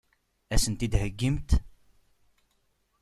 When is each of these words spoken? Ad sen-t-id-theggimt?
Ad 0.53 0.59
sen-t-id-theggimt? 0.63 1.49